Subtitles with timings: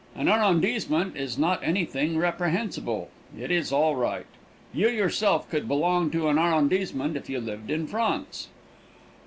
[0.15, 3.11] An arrondissement is not anything reprehensible.
[3.39, 4.25] It is all right.
[4.73, 8.47] You, yourself, could belong to an arrondissement if you lived in France.